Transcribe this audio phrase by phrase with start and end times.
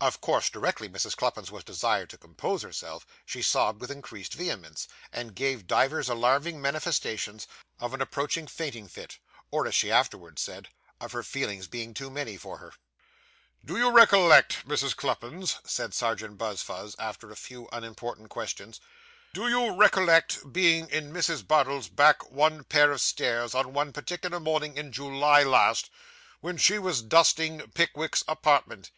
[0.00, 1.14] Of course, directly Mrs.
[1.16, 6.62] Cluppins was desired to compose herself, she sobbed with increased vehemence, and gave divers alarming
[6.62, 7.46] manifestations
[7.78, 9.18] of an approaching fainting fit,
[9.50, 10.68] or, as she afterwards said,
[10.98, 12.72] of her feelings being too many for her.
[13.66, 14.96] 'Do you recollect, Mrs.
[14.96, 18.80] Cluppins,' said Serjeant Buzfuz, after a few unimportant questions
[19.34, 21.46] 'do you recollect being in Mrs.
[21.46, 25.90] Bardell's back one pair of stairs, on one particular morning in July last,
[26.40, 28.90] when she was dusting Pickwick's apartment?